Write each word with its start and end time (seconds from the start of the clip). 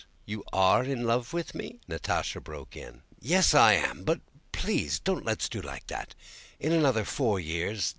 "You 0.25 0.43
are 0.51 0.83
in 0.83 1.03
love 1.05 1.31
with 1.31 1.53
me?" 1.53 1.79
Natásha 1.87 2.43
broke 2.43 2.75
in. 2.75 3.03
"Yes, 3.19 3.53
I 3.53 3.73
am, 3.73 4.03
but 4.03 4.19
please 4.51 4.97
don't 4.97 5.23
let 5.25 5.41
us 5.43 5.47
do 5.47 5.61
like 5.61 5.85
that.... 5.89 6.15
In 6.59 6.71
another 6.71 7.05
four 7.05 7.39
years 7.39 7.87